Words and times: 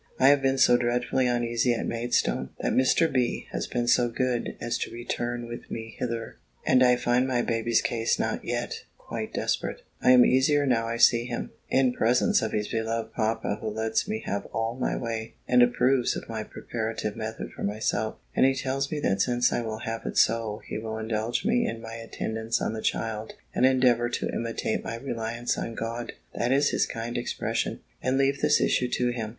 I 0.19 0.29
have 0.29 0.41
been 0.41 0.57
so 0.57 0.77
dreadfully 0.77 1.27
uneasy 1.27 1.75
at 1.75 1.85
Maidstone, 1.85 2.49
that 2.59 2.73
Mr. 2.73 3.05
B. 3.13 3.45
has 3.51 3.67
been 3.67 3.87
so 3.87 4.09
good 4.09 4.57
as 4.59 4.79
to 4.79 4.91
return 4.91 5.45
with 5.47 5.69
me 5.69 5.95
hither; 5.99 6.37
and 6.65 6.81
I 6.81 6.95
find 6.95 7.27
my 7.27 7.43
baby's 7.43 7.83
case 7.83 8.17
not 8.17 8.43
yet 8.43 8.83
quite 8.97 9.31
desperate 9.31 9.83
I 10.01 10.09
am 10.09 10.25
easier 10.25 10.65
now 10.65 10.87
I 10.87 10.97
see 10.97 11.25
him, 11.25 11.51
in 11.69 11.93
presence 11.93 12.41
of 12.41 12.51
his 12.51 12.67
beloved 12.67 13.13
papa 13.13 13.59
who 13.61 13.67
lets 13.69 14.07
me 14.07 14.23
have 14.25 14.47
all 14.47 14.73
my 14.75 14.95
way, 14.97 15.35
and 15.47 15.61
approves 15.61 16.15
of 16.17 16.27
my 16.27 16.43
preparative 16.45 17.15
method 17.15 17.51
for 17.55 17.63
myself; 17.63 18.15
and 18.35 18.43
he 18.43 18.55
tells 18.55 18.91
me 18.91 18.99
that 19.01 19.21
since 19.21 19.53
I 19.53 19.61
will 19.61 19.81
have 19.81 20.07
it 20.07 20.17
so, 20.17 20.63
he 20.65 20.79
will 20.79 20.97
indulge 20.97 21.45
me 21.45 21.67
in 21.67 21.79
my 21.79 21.93
attendance 21.93 22.59
on 22.59 22.73
the 22.73 22.81
child, 22.81 23.33
and 23.53 23.67
endeavour 23.67 24.09
to 24.09 24.33
imitate 24.33 24.83
my 24.83 24.95
reliance 24.95 25.59
on 25.59 25.75
God 25.75 26.13
that 26.33 26.51
is 26.51 26.71
his 26.71 26.87
kind 26.87 27.19
expression 27.19 27.81
and 28.01 28.17
leave 28.17 28.41
the 28.41 28.47
issue 28.47 28.87
to 28.87 29.09
him. 29.11 29.29